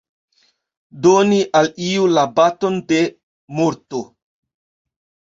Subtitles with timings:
[1.05, 3.01] Doni al iu la baton de
[3.59, 4.01] morto.